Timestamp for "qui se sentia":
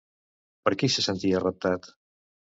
0.83-1.43